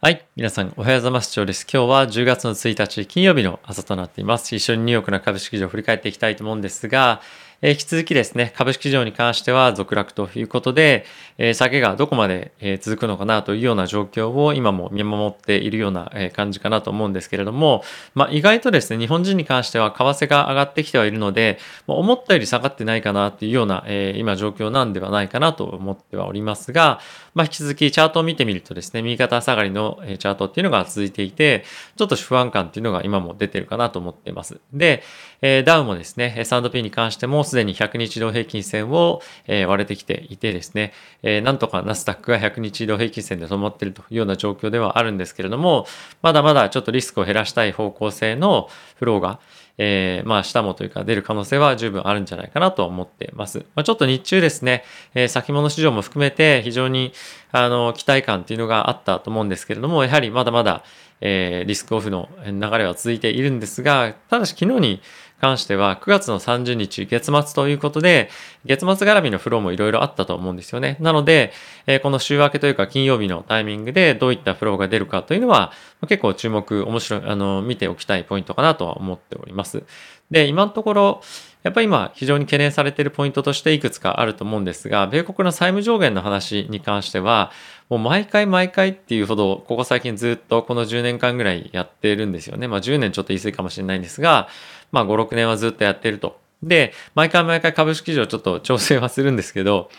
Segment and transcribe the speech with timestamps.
[0.00, 0.28] はい。
[0.36, 1.32] 皆さん、おはようございます。
[1.32, 1.66] 長です。
[1.68, 4.54] 今日は10月の1日金曜日の朝となっています。
[4.54, 7.20] 一緒にニューヨークの株式場を振り返っていきたいと思うんですが、
[7.60, 11.04] え、引き続きですね、株式市場に関しては続落ということで、
[11.38, 17.82] え、下げがどこまで、え、続くのかなというような状況を今も見守っているような、え感じかなと思うんですけれども、
[18.14, 21.58] まあ、意外とですね、日本人に関しては為替が上がってきてはいるので、
[21.88, 27.00] 思ったより下がってないかなというような、え今状況なんではないかなと思ってはおりますが、
[27.34, 31.64] まあ、引き続きチャートを見てみるとですね、右肩下がりのチャートっていうのが続いていて、
[31.96, 34.60] ちょっと不安感っていうのが今も出てるかなと思っています。
[34.72, 35.02] で、
[35.40, 45.86] えダウもですね、S&P に関してもすでに100日動平均線を、え割れてきていてですね、えなんとかナスダックが100日移動平均線で止まっているというような状況ではあるんですけれども、
[46.22, 49.40] まだまだちょっとリスクを減らしたい方向性のフローが、
[49.78, 53.58] えー、まあ下もというか出る可能性は十分あるんじゃないかなと思ってます。
[53.76, 57.12] まあ、ちょっと日中ですね、えー、先物市場も含めて非常に
[57.52, 60.82] あの期待感っていうのがあったと思うんですけれども、やはりまだまだ、
[61.20, 65.00] えー、リスクオフの流れは続いているんですが、ただし昨日に
[65.40, 68.30] 関しては9月の30日月末ということで、
[68.64, 70.96] 月末絡みのフローもいろいろあったと思うんですよね。
[71.00, 71.52] なので、
[71.86, 75.72] えこの週明けというか金曜日のタイミングでどういったフローが出るかというのは、
[76.08, 79.84] 結構注目、面白い、あの、見ておきたいポイントかなとは思っております。
[80.30, 81.22] で、今のところ、
[81.68, 87.52] やっぱり今非常に懸念されているポイントとしていくつかあると思うんですが、米国の債務上限の話に関しては、
[87.90, 92.68] もう毎回毎回っていうほど、ここ最近ずっとこの10年間ぐらいやってるんですよね。
[92.68, 94.48] まあ10年ちょっと言い過ぎかもしれないんですが、
[94.92, 96.40] まあ5、6年はずっとやってると。
[96.62, 99.90] で、毎回毎回株式市場ちょっと調整はするんですけど、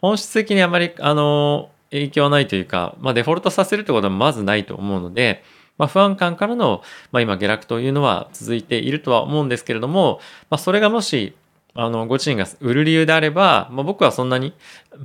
[0.00, 5.42] 本質的にあまり、あの、影響はないというか、まあデフォルトさせるってことはまずないと思うので、
[5.78, 6.82] まあ、不安感からの、
[7.12, 11.34] まあ、今下落というのは続いているとは思うんですけれども、まあ、それがもし
[11.78, 14.54] あの、ご自身が売る理由であれば、まあ、僕はそんなに、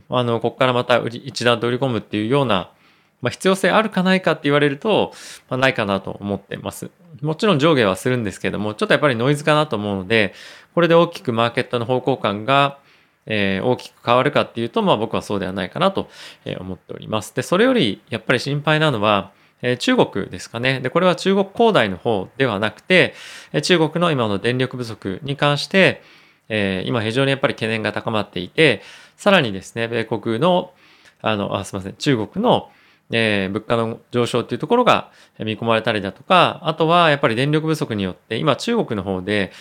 [0.10, 2.72] あの、ここからまた売り一段と売り込むっていうような、
[3.22, 5.12] まあ、必要性あるかないかって言われると、
[5.50, 6.90] まあ、ないかなと思ってます。
[7.22, 10.34] もちろん上下はするんですけども、ちょっとやっぱりノイズかなと思うので、
[10.74, 12.80] これで大きくマーケットの方向感が、
[13.26, 16.10] えー、大きく変わるかっていうと、まあ僕はそうではないかなと
[16.60, 17.36] 思っております。
[17.36, 19.32] で、それよりやっぱり心配なのは、
[19.62, 20.80] え中国ですかね。
[20.80, 23.14] で、これは中国恒大の方ではなくて、
[23.62, 26.02] 中国の今の電力不足に関して、
[26.50, 28.82] え、今非常にやっぱり懸念が高まっていて、
[29.16, 30.72] さらにですね、米国の、
[31.22, 32.70] あの、あすみません、中国の、
[33.12, 39.52] え、物価の上昇っていうところが見込まれたりだとか、あとはやっぱり電力不足によって、今中国の方で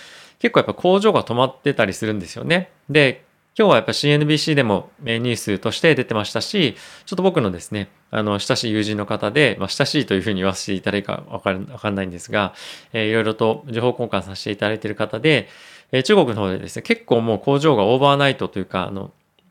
[0.40, 2.70] 結構やっぱ工場が止まってたりするんですよね。
[2.88, 3.24] で、
[3.58, 12.54] 今日はやっぱ CNBC でもニュースとして出てましたし、ちょっと僕のですね、あの、親しい友人の方で、まあ、親しいというふうに言わせていただいかわかわかんないんですが、
[12.92, 15.48] えー、いろいろと情報交換させていただいている方で、
[15.90, 19.10] えー、中国の方でですね、結構もう工場がオーバーナイトというか、あの、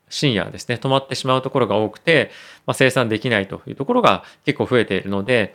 [0.09, 2.31] 深夜ですね、止まってしまうところが多くて、
[2.65, 5.53] まあ、生産できないというところが結構増えているので、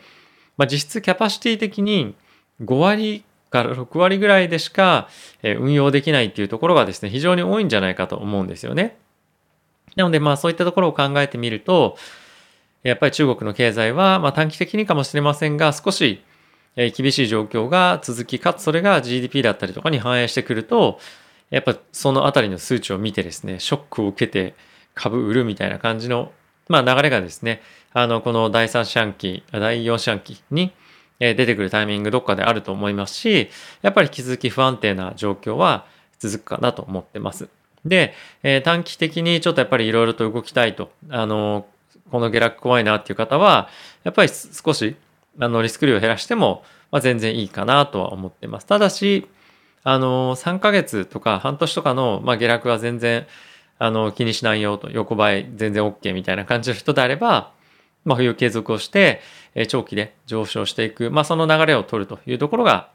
[0.57, 2.15] まあ、実質キャパシティ的に
[2.61, 5.07] 5割から6割ぐらいでしか
[5.43, 8.97] 運用できないっていうところがですね、非常に多いんじゃないかと思うんですよね。
[9.95, 11.97] なので、まあそういったところを考えてみると、
[12.83, 16.21] やっぱり中国の経済は、まあ短期的にかもしれませんが、少し
[16.75, 20.99] 厳しい状況が続き、かつそれが GDP だったりとかに反映してくると、
[21.49, 24.55] やっぱそのあたりの数値を見てですね、ショックを受けて
[24.93, 26.31] 株売るみたいな感じの、
[26.67, 27.61] まあ流れがですね、
[27.93, 30.73] あの、この第3四半期、第4四半期に
[31.19, 33.49] え出てくるタイミングどっかであると思いますし、
[33.81, 35.85] やっぱり引き続き不安定な状況は
[36.19, 37.47] 続くかなと思ってます。
[37.85, 41.67] で、え短期的にちょっとやっぱりいろいろと動きたいと、あの、
[42.11, 43.69] この下落怖いなっていう方は、
[44.03, 44.95] やっぱり少し、
[45.39, 48.65] あの、リスク量を減らしても、まあ、全然いいかなとは思ってます。
[48.65, 49.27] ただし、
[49.83, 53.27] あの、3ヶ月とか半年とかの、まあ、下落は全然、
[53.77, 57.51] あの、気にしないよと、横ばい全然 OK みたいな感じの人であれば、
[58.05, 59.21] まあ、冬継続をして、
[59.55, 62.89] え長期で上昇していく、まあ、その流れを取るというところが、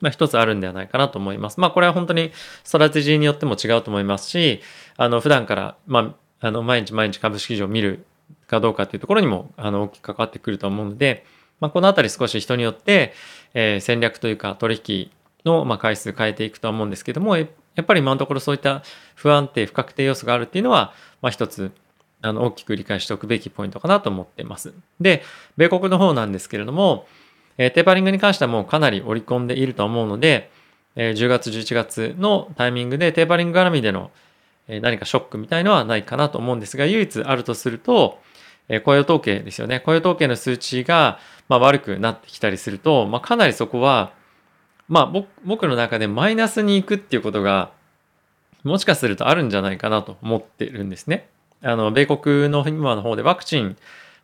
[0.00, 1.60] まあ、一つあるんではないかなと思います。
[1.60, 2.32] まあ、これは本当に
[2.64, 4.60] ストラテジーによっても違うと思いますし、
[4.96, 8.06] あの、普段から、まあ、あの、毎日毎日株式市場を見る
[8.46, 11.24] かどうかっていうところにも、あの、大きく関わってくると思うので、
[11.60, 13.12] まあ、このあたり少し人によって、
[13.54, 15.10] えー、戦略というか取引
[15.44, 18.82] の、まあ、回数変えていくとは思うんですけども、やっぱり今のところそういった
[19.14, 21.72] 不安定、不確定要素があるっていうのは、まあ、一つ、
[22.22, 24.74] あの、大きく理解しておくべきポイントかなと思っています。
[25.00, 25.22] で、
[25.56, 27.06] 米国の方なんですけれども、
[27.58, 30.50] え、テーパリングに関してはもうかなり織り込んでいると思うので、
[30.96, 34.10] え、10月、11月のタイミングでテーパリング絡みでの、
[34.68, 38.18] え、何かショックみたいのはないかなと思うんですが、唯一あるとすると、
[38.68, 39.80] え、雇用統計ですよね。
[39.80, 41.18] 雇用統計の数値が、
[41.48, 44.12] ま、悪くなってきたりすると、まあ、かなりそこは、
[44.88, 47.72] まあ、僕の中でマイナスに行くっていうことが、
[48.62, 51.28] もしかするとあるんじゃないかなと思ってるんですね。
[51.62, 53.76] あの、米国の今の方でワクチン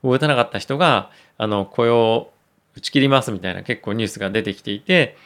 [0.02, 2.30] を打たなかった人が、あの、雇用
[2.76, 5.16] 打ち切りますみたいな結構ニュースが出てきていて、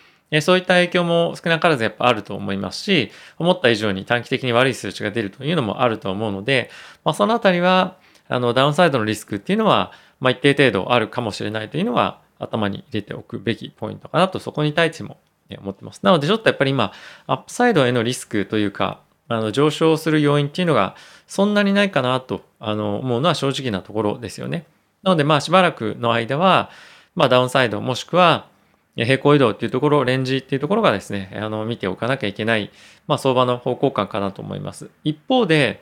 [0.40, 6.70] そういった影響も少なからずやっぱあると思いますし、思った以上に短期的に悪い数値が出るというのもあると思うので、
[7.04, 7.96] まあ、そのあたりは、
[8.28, 9.90] あの、ダウンサイドのリスクっていうのは、
[10.20, 15.18] まあ、一定程度あるかもしれないというのは、頭に入れておくべきポイントかなと、そこに対しても
[15.58, 16.00] 思ってます。
[16.04, 16.92] なので、ちょっとやっぱり今、
[17.26, 20.96] アップサイドへのリスクというか、あの、上昇する要因っていうのが、
[21.28, 24.66] そんなにないかなと、あの、思うのは正直なところですよね。
[25.04, 26.70] なので、まあ、しばらくの間は、
[27.14, 28.48] まあ、ダウンサイドもしくは、
[28.96, 32.70] 平行移動っていうところ、レンジっていうところがですね、あの、見ておかなきゃいけない、
[33.06, 34.90] まあ、相場の方向感かなと思います。
[35.04, 35.80] 一方で、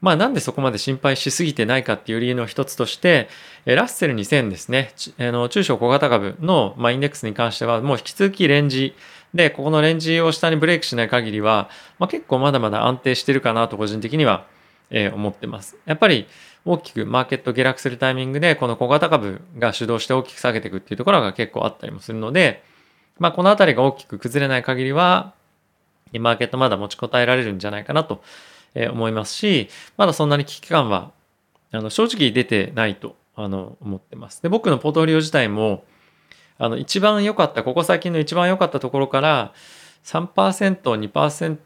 [0.00, 3.28] まあ、なんでそこまで心配しすぎてないかっていう理由の一つとして、
[3.66, 8.94] ラッセル2000ですね、あの中小小型株の、ま、インデックスに関しては、もう引き続きレンジ
[9.34, 14.46] で、ここのレンジを下にブレイクしない限りは、まあ、結構まだまだ安定してるかなと個人的には、
[14.90, 15.76] えー、思ってます。
[15.84, 16.26] やっぱり
[16.64, 22.62] 大きくマーケット下落するタイミングで、この小型株が主導して大きく下げていくっていうところが結構あったりもするので、
[23.18, 25.34] まあ、このあたりが大きく崩れない限りは、
[26.18, 28.22] マーケットまだ持ちこたえられるんじゃないかなと
[28.74, 31.10] 思いますし、まだそんなに危機感は
[31.70, 34.42] あの正直出てないとあの思ってます。
[34.42, 35.84] で、僕のポートフォリオ自体も、
[36.58, 39.52] あの一番良かった、ここ最近の一番良かったところから
[40.04, 41.58] 3%、2%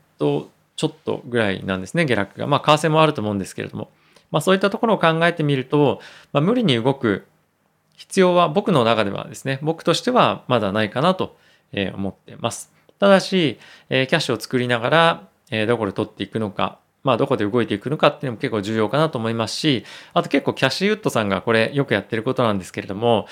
[0.76, 2.46] ちょっとぐらいなんですね、下落が。
[2.46, 3.90] まあ、為替もあると思うんですけれども。
[4.30, 6.00] まあ、そういったところを考えてみると、
[6.32, 7.26] まあ、無理に動く
[7.96, 11.36] 必要は僕の中ではですね、僕としてはまだないかなと
[11.94, 12.72] 思ってます。
[12.98, 13.58] ただし、
[13.88, 14.90] キャッシュを作りなが
[15.50, 19.84] ら、どこで取っていくのか、まあ、どこで動いていくのかっていうのも結構重要かなと思いますし、
[20.14, 23.26] あと結構キャッシュウッドさんがこれよくやってることなんですけれども、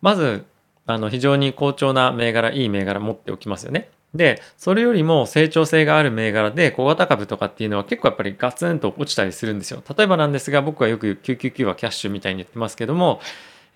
[0.00, 0.44] まず、
[0.86, 3.90] あの、非常に好調な銘柄、いい銘柄持っておきますよね。
[4.14, 9.82] で、それよりも成長性がある銘柄で小型株とかっていうのは結構やっぱりガツンと落ちたりするんですよ。
[9.96, 13.20] 例えばなんですが、僕はよく999はキャッシュみたいに言ってますけども、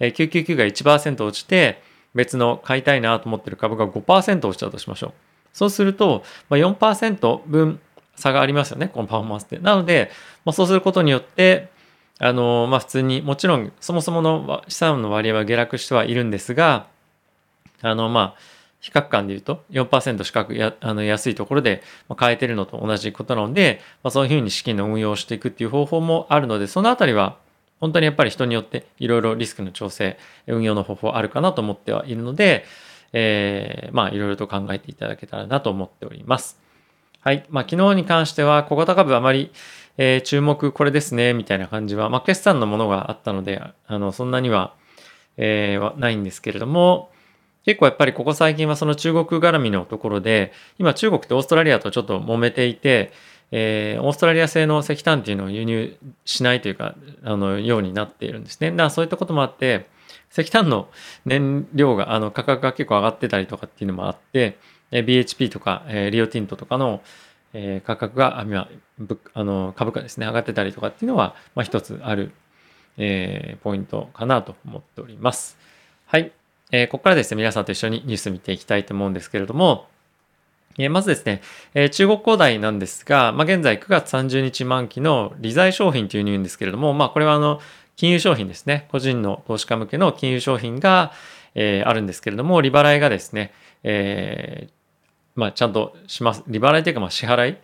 [0.01, 1.83] 999が1%落ちて、
[2.15, 5.13] 別の買いたいなと思ってる株が5%落ちたとしましょう。
[5.53, 7.81] そうすると、ま、4%分
[8.15, 9.59] 差がありますよね、このパフォーマンスって。
[9.59, 10.11] なので、
[10.45, 11.69] まあ、そうすることによって、
[12.21, 16.87] あの、まあ、普通に、もちろん、そもそもの資産の割合は下落してはいるんですが、
[17.83, 18.35] あの、まあ、
[18.81, 21.83] 比較感で言うと4%近くやあの安いところで
[22.17, 27.37] 買えてるのと同じことなので、まあ、そういうふうに資金の運用をしていくっていう方法もあるので、そのあたりは
[27.81, 32.65] 本当にやっぱり人によっていろいろリスクの調整、運用の方法あるかなと思ってはいるので、
[33.13, 36.61] えー、まあいろいろと考えていただけたらなと思っております。
[37.21, 37.45] はい。
[37.51, 39.51] まあ、昨日に関しては小型株あまり、
[39.97, 44.75] えー、注目これですね、みたいな感じは、まあ、決算のものがあったので、あの、そんなには、
[45.37, 47.11] えー、ないんですけれども、
[47.69, 53.13] 結構やっぱりここ最近はその中国絡みのところで、今中国ってオーストラリアとちょっと揉めていて、
[53.51, 55.95] えー、オーストラリア製の石炭っていうのを輸入
[56.25, 58.71] しないというか、あの、ようになっているんですね。
[58.71, 59.87] だからそういったこともあって、
[60.33, 60.89] 石炭の
[61.27, 64.57] 燃料が、あの、価格が結構上がってたりとかっていうのもあって、
[64.91, 67.03] BHP とか、えリオティントとかの、
[67.53, 68.67] え価格が、今、
[69.35, 72.33] あの株価ですね、上がってたりとかっていうのは、まあ、一つある、
[72.97, 75.59] えー、ポイントかなと思っております。
[76.07, 76.33] はい。
[76.71, 79.89] え、ここからですね、皆さんと一緒にニュース見ていきたいと思うんですけれども、
[80.79, 81.41] え、まずですね、
[81.75, 87.61] え、中国恒大なんですが、まあ、現在9月30日満期の利財商品というニューんですけれども、まあ、これはあの、
[87.97, 91.13] 金融商品ですね、個人の投資家向けの金融商品が、
[91.55, 94.71] え、あるんですけれども、利払いがですね、えー、
[95.35, 96.45] まあ、ちゃんとします。
[96.47, 97.57] 利払いというか、ま、支払い、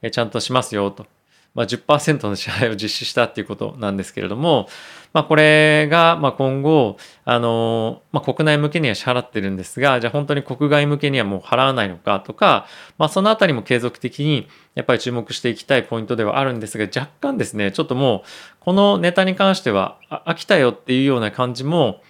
[0.00, 1.06] えちゃんとしますよと。
[1.54, 4.68] まあ10%、の支払いを実施したっていうことなんですけれども、
[5.12, 12.66] まあ、これが、まあ、今後、あの、まあ、国内向けには支払ってるんですが、じゃあ本当に国外向けにはもう払わないのかとか、
[12.96, 18.28] まあ、そのあたりも継続的にやっぱり注目していきたいポイントではあるんですが、若干ですね、ちょっともう、
[18.60, 22.00] このネタに関しては、飽きたよっていうような感じも、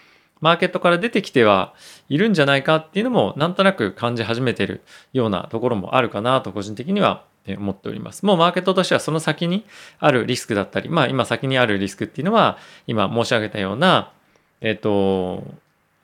[0.40, 1.72] マーケットから出てきては
[2.08, 4.82] いるんじゃないかっていうのもなんとなく感じ始めてる
[5.12, 8.24] ようなところもあるかなと個人的には思っております。
[8.24, 9.64] もうマーケットとしてはその先に
[9.98, 14.12] あるリスクだったり、まあ今先にあるリスクっていうのは今申し上げたような、
[14.60, 15.44] えっ、ー、と、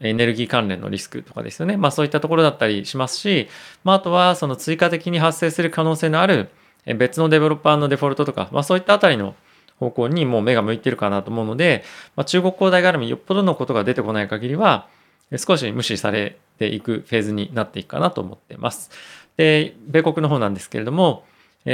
[0.00, 1.76] エネルギー関連のリスクとかですよね。
[1.76, 3.48] まあそういったところだったりしますし、
[3.84, 6.50] まああとはその追加的に発生する可能性のある
[6.96, 9.34] 別のデベロッパーのデフォルトとか、まあそういったあたりの
[9.78, 11.84] 方向にもう目が向いてるかなと思うので、
[12.16, 14.88] まあ、中国恒大絡みよっぽどのことが出てこない限りは、
[15.36, 18.90] 少し無視されていくフェーズになっていくかなと思ってます。
[19.38, 21.24] で、米国の方なんですけれども、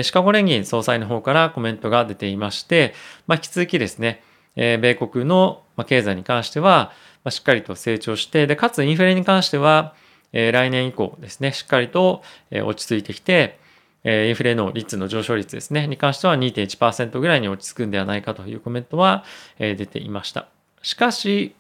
[0.02, 2.94] シカゴ連銀総裁の方からコメントが出ていまして、
[3.26, 4.22] まあ、引き続きですね、
[4.54, 6.92] 米国の経済に関しては、
[7.30, 9.94] しっかりと成長して、で、かつインフレに関しては、
[10.32, 13.58] 来年以降ですね、しっかりと落ち着いてきて、
[14.04, 19.24] インフレの率の上昇率ですね、に関しては2.1%ぐらいに落ち着くんではないかというコメントは
[19.58, 20.48] 出ていました。
[20.82, 21.54] しかし、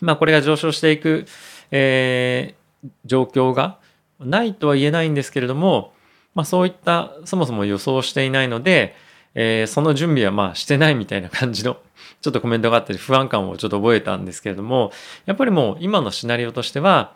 [0.00, 1.26] まあこれが上昇していく、
[1.70, 3.78] えー、状況が
[4.20, 5.92] ないとは言えないんですけれども、
[6.34, 8.94] まあそういったそもそも予想していないので、
[9.34, 11.76] えー、その準備はまあしてないみたいな感じの
[12.20, 14.92] ちょっとコメントがあったり不安感をちょっと覚えたんですけれども、
[15.26, 17.14] やっぱりもう今のシナリオとしては、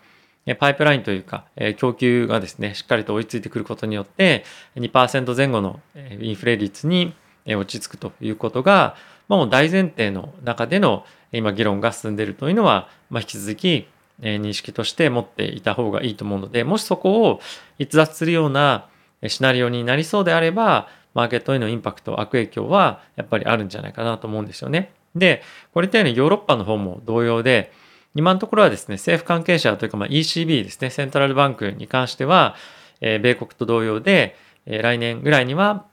[0.59, 1.45] パイプラインというか、
[1.77, 4.45] 供給がですね、しっかりと追いついてくることによって、
[4.77, 5.81] 2%前後の
[6.21, 7.15] インフレ率に
[7.47, 8.97] 落ち着くということが、
[9.29, 13.87] まあもう大前提の中での今議論が進んでいるというのは、まあ、引き続き
[14.21, 17.41] 認識として持っていた方がいいと思うので、もしそこを
[17.79, 18.89] 逸脱するような
[19.27, 24.93] シナリオになりそうであれば、マーケットへのインパクト、悪影響はやっぱりあるんじゃないかなと思うんですよね。
[25.15, 25.43] で、
[25.75, 27.73] これってヨーロッパの方も同様で、
[28.15, 32.57] 今のところはですね、政府関係者というか、ま、ECB ですね、セントラルバンクに関しては、
[33.01, 35.87] え、米国と同様で、え、来年ぐらいには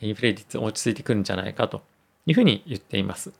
[0.00, 1.82] インフレ率落ち着いてくるんじゃないかと
[2.26, 3.32] いうふうに言っています。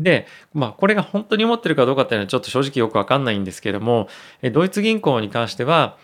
[0.00, 4.08] で、まあ、これが本当に思ってるかどうかっていうのはちょっと正直よくわかんないんですけども、
[4.52, 5.96] ドイツ銀行に関しては、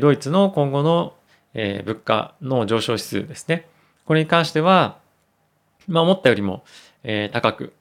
[0.00, 1.14] ドイツの今後の
[1.54, 3.66] 物価の上昇指数ですね。
[4.04, 4.98] これに関しては、
[5.88, 6.64] まあ、思ったよりも
[7.32, 7.72] 高く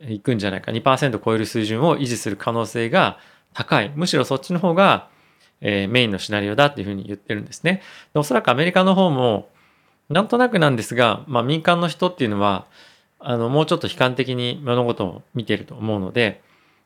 [0.00, 3.18] いくんじゃないか、2%超える水準を維持する可能性が
[3.52, 3.92] 高い。
[3.94, 5.08] むしろそっちの方が
[5.60, 7.82] メインのシナリオだっていうふうに言ってるんですね。
[8.14, 9.50] でおそらくアメリカの方も、
[10.08, 12.64] なんとなくなんですが、まあ、民間の人っていうのは、
[13.20, 16.42] あの、もうちょっと悲観的に物事を見ていると思うので、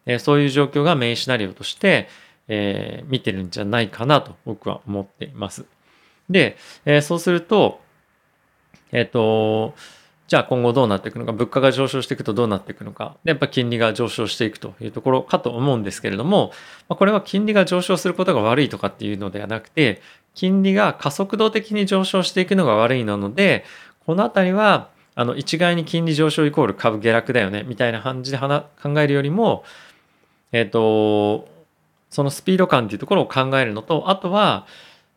[0.07, 2.09] えそういう状況がメインシナリオとして、
[2.49, 5.65] えー、見てるんじゃないかなと僕は思っています。
[6.29, 7.81] で、えー、そうすると、
[8.91, 9.75] えっ、と、
[10.27, 16.53] じゃあ今後どうなっていくのか、物価が上昇していくとどうなっていくのか、でやっぱ金利が上昇していくというところかと思うんですけれども、
[16.89, 20.01] まあ、これは金利が上昇することが悪いとかっていうのではなくて、
[20.35, 23.65] 金利が加速度的に上昇していくのが悪いなので、
[24.07, 29.65] このあたりは、あの、一概に金利上昇イコール株下落だよね、みたいな感じで考えるよりも、
[30.53, 31.49] えっ、ー、と、
[32.11, 34.67] そのスピード感っていうところを考えるのと、あとは、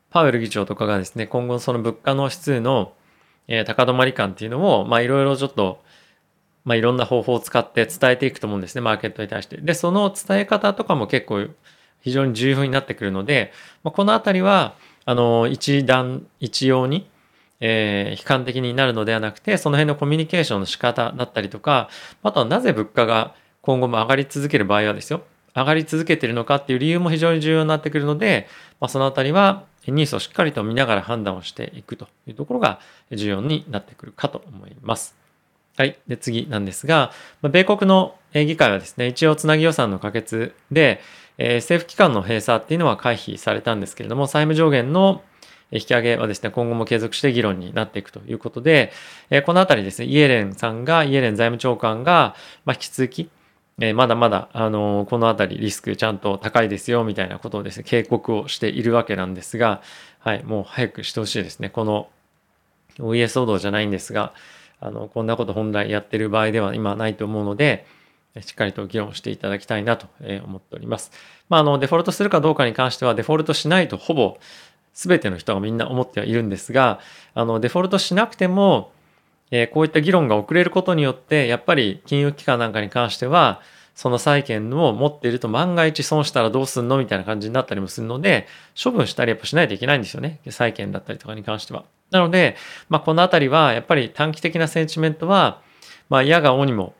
[0.10, 2.94] パウエル議長とかがですね、今後その物価の指数の、
[3.48, 5.84] えー、高止まり感っていうのを、まあいろいろちょっと、
[6.64, 9.58] まあいろんな方法を使って伝えていくと思うんですね、マーケットに対して。
[9.58, 11.48] で、その伝え方とかも結構
[12.02, 13.52] 非常に重要になってくるので、
[13.84, 14.76] まあ、このあたりは、
[15.06, 17.08] あの、一段、一様に、
[17.60, 21.90] えー、悲観的になるのではなくて、その辺のコミュニケーションの仕方だったりとか、
[22.24, 25.24] あとはなぜ物価が今後も上がり続ける場合はですよ、
[25.56, 28.48] 上がり続けているのかっていう理由も非常に重要になってくるので、
[28.80, 32.80] まあ、そのあたりはニースをしっかりと見ながら判断をしていくというところが
[33.12, 35.16] 重要になってくるかと思います。
[35.78, 35.98] はい。
[36.08, 41.02] で、次なんですが、米国の議会はですね、一応つなぎ予算の可決で、
[41.38, 45.22] えー、政府機関の閉鎖っていうのは回避されたんですけれども、債務上限の
[45.72, 48.92] 引き上げはですね、今後も継続して議論になっていくということで、
[49.30, 53.30] え、このあたりですね、イエレンさんが、イエレン財務長官が、ま、引き続き、
[53.82, 59.82] えまだまだ、あのこのあたりリスクちゃんと高いですよ、みたいなことをですね、警告をしているわけなんですが、
[60.20, 61.70] はい、もう早くしてほしいですね。
[61.70, 62.10] この、
[63.00, 64.34] お家騒動じゃないんですが、
[64.80, 67.86] あの、こんなこと本来やってる場合では今ないと思うので、
[68.42, 70.08] しっかりと議論していただきたいなと
[70.46, 71.12] 思っております。
[71.50, 74.38] まあ、あの、デフォルトするかどうかに関しては、デフォルトしないとほぼ
[74.96, 77.00] 全ての人がみんな思ってはいるんですが、
[77.36, 78.92] あの、デフォルトしなくても、
[79.52, 83.62] えこういった議論が遅れることによって、やっぱり金融機関なんかに関しては、
[83.94, 88.48] その債権を持っていると万が一損したらどうすんのみたいな感じになったりもするので、
[88.82, 90.40] 処分したりやっぱしないといけないんですよね。
[90.50, 91.86] 債権だったりとかに関しては。
[92.12, 92.56] なので、
[92.90, 95.62] まあ、このあたりは、やっぱり短期的なセンチメントは、
[96.10, 96.94] まあ、嫌がおにも、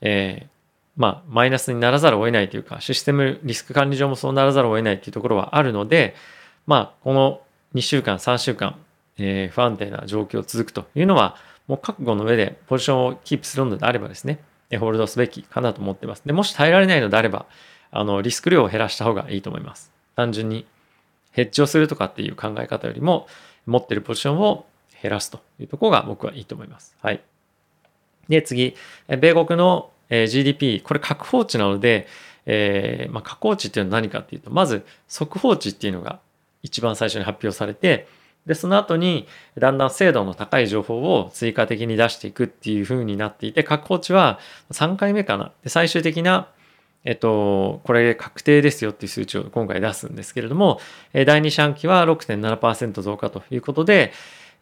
[0.00, 0.48] えー、
[0.96, 6.14] まあ、マイナスにならざるを得ないというか、システムリスク管理上もそうならざるを得ないというところはあるので、
[6.70, 7.40] まあ、この
[7.74, 8.76] 2週間、3週間、
[9.18, 11.34] えー、不安定な状況続くというのは、
[11.66, 14.38] もう覚悟の上でポジションをキープするのであればですね、
[14.78, 16.22] ホールドすべきかなと思ってます。
[16.24, 17.46] で、もし耐えられないのであれば、
[17.90, 19.90] あの、リスク量を減らした方がいいと思います。
[20.14, 20.64] 単純に
[21.32, 23.26] ヘッジをするとかっていう考え方よりも、
[23.66, 24.64] 持ってるポジションを
[25.02, 26.96] 減らすというところが僕はいいと思います。
[27.02, 27.20] はい。
[28.28, 28.76] で、次、
[29.08, 32.06] 米国の GDP、これ確放値なので、
[32.46, 36.20] えー、まあ、確放値っていうのは何かっていうと、まず速報値っていうのが
[36.62, 38.06] 一番最初に発表されて、
[38.46, 39.26] で、その後に
[39.58, 44.38] だんだん精度の高い情報を追加的に出していくっていう風になっていて、確保値は
[44.70, 45.52] 3回目かな。
[45.62, 46.48] で、最終的な、
[47.04, 50.80] えっと、これ確定ですよっていう数値を今回出すんですけれども、
[51.12, 54.12] 第2四半期は6.7%増加ということで、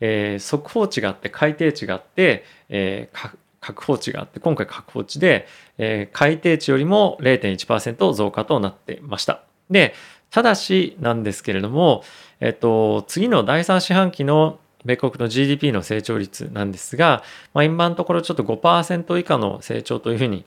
[0.01, 5.47] えー、速報値があって改定値があって、えー、確保値があって、今回確保値で、
[5.79, 9.43] えー、改定値よりも0.1%増加となってました。
[9.71, 9.95] で、
[10.31, 12.03] ただしなんですけれども、
[12.41, 17.23] えっと、次の第3四半期の米国の GDP の成長率なんですが、
[17.55, 20.45] まあ、今のところちょっと5%以下の成長というふうに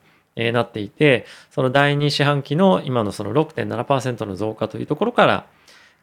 [0.54, 5.46] なっていて、その第2四半期の今のその6.7%の増加というところから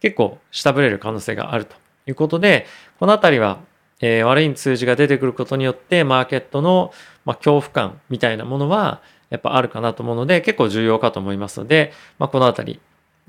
[0.00, 2.66] 結構下振れる可能性があるということで、
[2.98, 3.60] このあたりは、
[4.00, 6.92] 悪い数字が出てくることによってマーケットの、
[7.24, 12.80] 恐怖感みたいなものはやっぱあるかなと思うので結構重要かと思いますので、まあ、このあたり、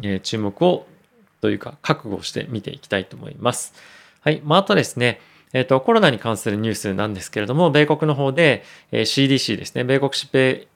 [0.02, 0.88] え、注目を
[1.42, 3.74] というか覚悟して見ていきたいと思います。
[4.22, 4.42] はい。
[4.44, 5.22] まあ、あとですね、
[5.54, 10.68] えっ、ー、と、コロナに関するニュースなんですけれども、米国の方で、え、CDC ですね、米国疾病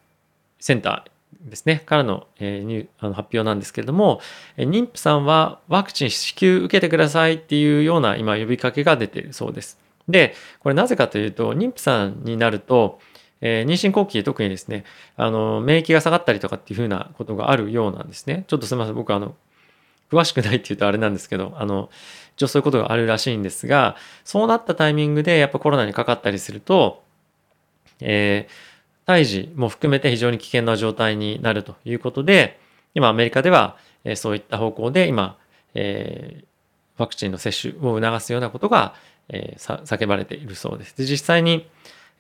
[0.60, 4.22] センターですね、からの,、えー、あの発表なんですけれども、
[4.58, 9.78] え妊婦さんはワクチン支給受けてくださいっていうような今呼びかけが出ているそうです。
[10.08, 13.00] で、これなぜかというと、妊婦さんになると、
[13.46, 14.86] えー、妊娠後期で特にですね、
[15.18, 18.46] あの、免疫が下がったりとかっていうふうなことがあるようなんですね。
[18.48, 19.36] ちょっとすみません、僕あの、
[20.10, 21.90] 詳しくないっていうとあれなんですけど、あの、
[22.38, 27.04] 一応そういうことがあるらしいんですが、そうなったタイミングでやっぱコロナにかかったりすると、
[28.00, 32.60] えー、胎児も含めて非常に危険な状態になるということで、
[32.94, 35.38] 今アメリカでは、えそういった方向で今、
[35.74, 36.46] えー、
[36.98, 38.96] ワクチンの接種を促すようなことが、
[39.28, 40.98] えー、叫ばれているそうです。
[40.98, 41.68] で実際に、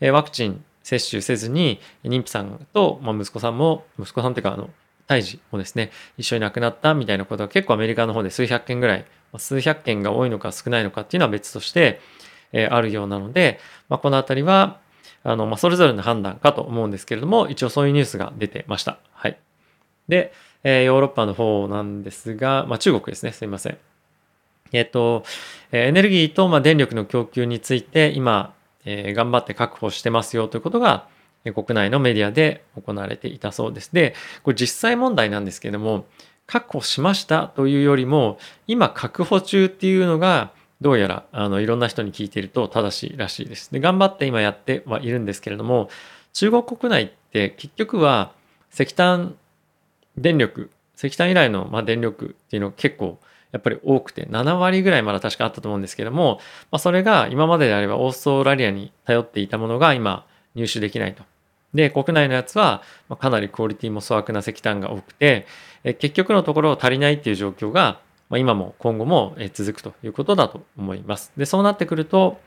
[0.01, 4.69] え、ワクチン接種せずに妊婦さんと、まあ、息子さんも息子さんっていうかあの
[5.07, 9.05] 胎児もですね一緒に亡くなったみたいなことが結構アメリカの方で数百件ぐらい
[9.37, 11.99] 数百件が多いのか少ないのかっていうのは別として、
[12.51, 13.59] えー、あるようなので、
[13.89, 14.79] まあ、この辺りは
[15.23, 18.99] あの、まあ、それぞれの判断かと思うんですけれども、一応そういうニュースが出てました。
[19.13, 19.37] はい。
[20.07, 23.31] で、えー、ヨーロッパの方なんですが、まあ、中国ですね。
[23.31, 23.77] すいません。
[24.73, 25.23] えっ、ー、と、
[25.71, 28.53] エネルギーと、ま、電力の供給について、今、
[28.85, 31.07] え、頑張って確保してますよということが、
[31.43, 33.91] 国内のメディアで行われていたそうです。
[33.93, 36.05] で、これ実際問題なんですけども、
[36.47, 38.37] 確保しましたというよりも、
[38.67, 40.51] 今確保中っていうのが、
[40.83, 43.71] どうやらあのいろんな人に聞いていると正しいらしいです。
[43.71, 45.89] で頑張って今やってはいるんですけれども
[46.33, 48.33] 中国国内って結局は
[48.73, 49.35] 石炭
[50.17, 53.17] 電力石炭由来のま電力っていうのを結構
[53.53, 56.39] やっぱり多くて7割ぐらいまだ確かあったと思うんですけども、
[56.71, 61.23] まあ、それが今までであればオーストラリアに頼っていたものが今入手できないと。
[61.73, 62.83] で国内のやつは
[63.19, 65.47] かなりクオリティも粗悪な石炭が多くて
[65.83, 67.99] 結局のところ足りないっていう状況が、
[68.31, 71.31] 今も今後も続くということだと思います。
[71.37, 72.39] で、そうなってくると、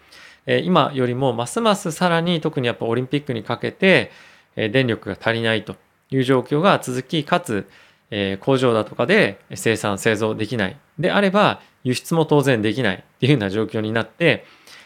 [0.47, 4.11] 今よりもますますさらに特にやっぱオリンピックにかけて
[4.57, 5.77] 電力が足りないと
[6.11, 7.69] いう状況が続き、かつ
[8.11, 14.45] え工場だとかで生産製造できないであれば輸出も当然できないっていうような状況になって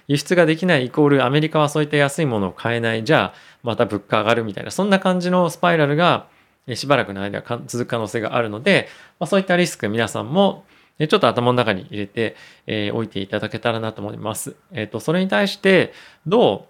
[0.09, 6.29] 輸出ができないイコールアメリカはそういった安いものを買えないじゃあまた物価上がるみたいなそんな感じのスパイラルが
[6.75, 10.65] しばらくの間続く可能性があるので、まあ、そういったリスク皆さんも
[11.09, 14.57] ちょっと頭の中に入れて、え、おいていただけたらなと思います。
[14.73, 15.95] えっ、と、それに対して
[16.27, 16.67] ど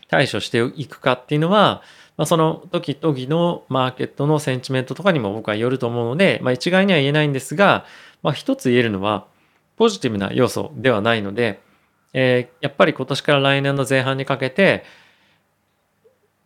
[0.00, 1.82] う対処していくかっていうのは、
[2.16, 7.84] まあ、その時々のマーケットのセンチメントとかにも僕はよると思うので、まあ、一概には言えないんですが、
[8.22, 9.26] まあ、一つ言えるのは、
[9.76, 11.60] ポジティブな要素ではないので、
[12.12, 14.84] えー、やっぱり今年から来年の前半にかけて、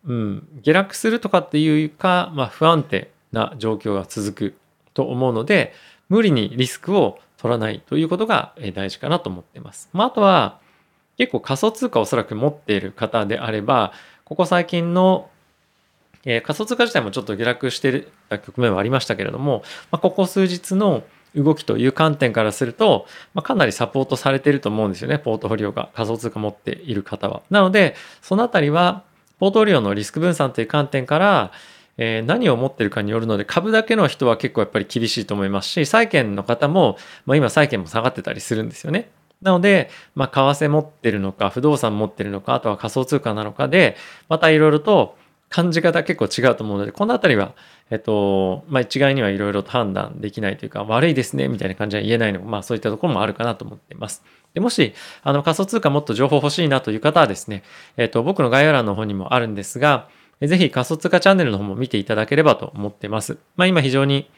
[0.05, 4.57] うん、下落するとかっていうか、まあ、不安定な状況が続く
[4.93, 5.73] と思うので、
[6.09, 9.89] 無理にリスクを取らないということが大事かなと思っています。
[9.93, 10.59] まあ、あとは
[11.17, 15.29] 結構仮想通貨をおそらく持っている方であれば、ここ最近の、
[16.25, 21.03] えー、仮想通貨自体もちょっと下落していた局面はありましたけれども、まあ、ここ数日の
[21.35, 27.41] 動きという観点からすると、まあ、かなりサポートされていると思うんですよね、ポートフォリオが仮想通貨持っている方は。
[27.49, 29.03] なので、そのあたりは、
[29.39, 31.51] ポートフォリオのリスク分散という観点から、
[32.01, 39.09] えー、何を持ってるかによるので株だけの人は結構やっぱり厳しいと思いますし債券の方も、まあ、今債券も下がってたりするんですよね。
[39.41, 43.95] なので、まあ、為替持ってるのか不動産持ってるのかあとは仮想通貨なのかで
[44.27, 45.17] またいろいろと
[45.49, 47.55] 感じ方結構違うと思うのでこの辺りは、
[47.89, 54.23] えっとまあ、一概にはいろいろと判断できないというか悪いですねみたいな感じは言えないのもまあそういったところもあるかなと思っています。
[54.53, 57.63] でもしあの仮想通貨もっと情報欲しいなという方はですね、
[57.97, 60.09] えっと、僕の概要欄の方にもあるんですが
[60.41, 63.37] ぜひ仮想通貨チャンネルの方も見ていただければと思っています。
[63.55, 64.29] まあ今非常に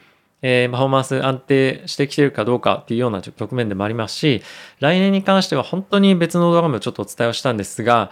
[0.42, 4.42] えー、パフォーマンス安定してきてるかどうかっていうような局面でもありますし、
[4.80, 8.10] 来年に関しては本当に別の動画もちょっとお伝えをしたんですが、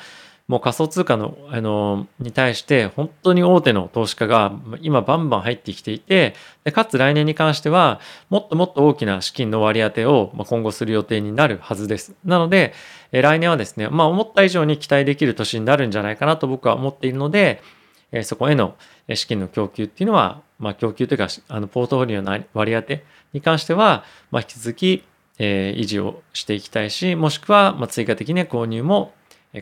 [0.51, 6.35] もう仮想通貨の、あの、に対して本当に大手の投資家が今バンバン入ってきていて、
[6.65, 12.17] でかつ来年に関してはもっともっと大きな資金の割り当てを今後する予定になるはずです。
[12.25, 12.75] なので、
[13.13, 17.63] え来年はですね、まあ思った以上に期待できる年になるんじゃないかなと僕は思っているので、
[18.11, 18.75] えそこへの
[19.15, 25.05] 資金の供給っていうのは、まあ、供給というか、あの、ポートフォリオの割り当てに関しては、まあ、引き続き、
[25.39, 29.15] え維持をしていきたいし、もしくは、ま追加的な購入も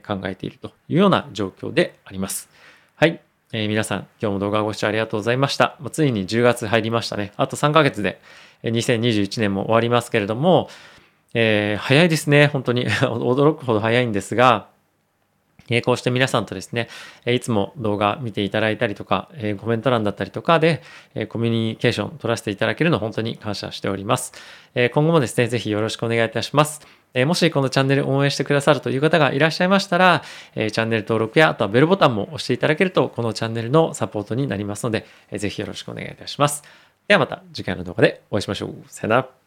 [0.07, 2.48] 考えているというような状況であります。
[2.96, 3.20] はい。
[3.53, 5.77] えー、皆さん、今日も動画ご視聴ありがとうございました。
[5.81, 7.33] もうついに10月入りましたね。
[7.37, 8.20] あと3ヶ月で
[8.64, 10.68] 2021年も終わりますけれども、
[11.33, 12.48] えー、早いですね。
[12.48, 14.68] 本当に 驚くほど早いんですが、
[15.70, 16.88] えこうして皆さんとですね、
[17.27, 20.83] えいつも動画見ていただいたりとか、えコメント欄だったりとかで、
[21.14, 24.33] えコミュニケーション取らせていただけるの本当に感謝しております。
[24.74, 26.98] え今後もですね、ぜひよろしくお願いいたします。
[27.14, 30.23] えもしこのチャンネル応援してくださるという方がいらっしゃいましたら、
[30.55, 36.62] えチャンネル登録や、あとはベルボタンも押していただけると、このチャンネルのサポートになりますので、えぜひよろしくお願いいたします。
[37.07, 38.75] ではまた次回の動画でお会いしましょう。
[38.88, 39.38] さよなら。